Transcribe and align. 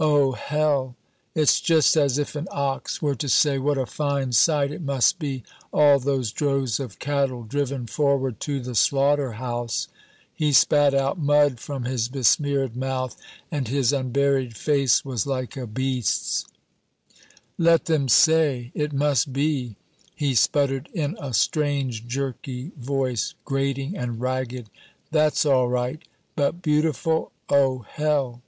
Oh, 0.00 0.32
hell! 0.32 0.96
It's 1.32 1.60
just 1.60 1.96
as 1.96 2.18
if 2.18 2.34
an 2.34 2.48
ox 2.50 3.00
were 3.00 3.14
to 3.14 3.28
say, 3.28 3.56
'What 3.58 3.78
a 3.78 3.86
fine 3.86 4.32
sight 4.32 4.72
it 4.72 4.82
must 4.82 5.20
be, 5.20 5.44
all 5.72 6.00
those 6.00 6.32
droves 6.32 6.80
of 6.80 6.98
cattle 6.98 7.44
driven 7.44 7.86
forward 7.86 8.40
to 8.40 8.58
the 8.58 8.74
slaughter 8.74 9.34
house!'" 9.34 9.86
He 10.34 10.52
spat 10.52 10.92
out 10.92 11.18
mud 11.20 11.60
from 11.60 11.84
his 11.84 12.08
besmeared 12.08 12.74
mouth, 12.74 13.16
and 13.48 13.68
his 13.68 13.92
unburied 13.92 14.56
face 14.56 15.04
was 15.04 15.24
like 15.24 15.56
a 15.56 15.68
beast's. 15.68 16.46
"Let 17.56 17.84
them 17.84 18.08
say, 18.08 18.72
'It 18.74 18.92
must 18.92 19.32
be,'" 19.32 19.76
he 20.16 20.34
sputtered 20.34 20.88
in 20.92 21.16
a 21.20 21.32
strange 21.32 22.08
jerky 22.08 22.72
voice, 22.76 23.34
grating 23.44 23.96
and 23.96 24.20
ragged; 24.20 24.68
"that's 25.12 25.46
all 25.46 25.68
right. 25.68 26.02
But 26.34 26.60
beautiful! 26.60 27.30
Oh, 27.48 27.86
hell!" 27.88 28.42